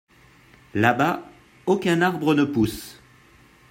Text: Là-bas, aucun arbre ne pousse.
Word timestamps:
Là-bas, 0.73 1.29
aucun 1.67 2.01
arbre 2.01 2.33
ne 2.33 2.43
pousse. 2.43 2.99